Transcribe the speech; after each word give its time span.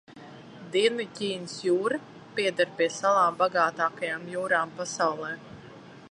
Dienvidķīnas 0.75 1.51
jūra 1.65 1.99
pieder 2.39 2.71
pie 2.79 2.87
salām 2.95 3.37
bagātākajām 3.41 4.27
jūrām 4.37 4.73
pasaulē. 4.81 5.29